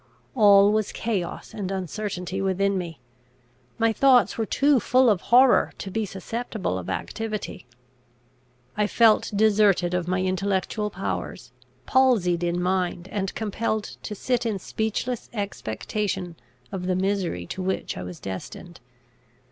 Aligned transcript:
All 0.33 0.71
was 0.71 0.91
chaos 0.91 1.53
and 1.53 1.69
uncertainty 1.69 2.41
within 2.41 2.75
me. 2.75 2.99
My 3.77 3.93
thoughts 3.93 4.35
were 4.35 4.47
too 4.47 4.79
full 4.79 5.11
of 5.11 5.21
horror 5.29 5.73
to 5.77 5.91
be 5.91 6.07
susceptible 6.07 6.79
of 6.79 6.89
activity. 6.89 7.67
I 8.75 8.87
felt 8.87 9.31
deserted 9.35 9.93
of 9.93 10.07
my 10.07 10.23
intellectual 10.23 10.89
powers, 10.89 11.51
palsied 11.85 12.43
in 12.43 12.59
mind, 12.59 13.09
and 13.11 13.35
compelled 13.35 13.97
to 14.01 14.15
sit 14.15 14.43
in 14.43 14.57
speechless 14.57 15.29
expectation 15.33 16.35
of 16.71 16.87
the 16.87 16.95
misery 16.95 17.45
to 17.45 17.61
which 17.61 17.95
I 17.95 18.01
was 18.01 18.19
destined. 18.19 18.79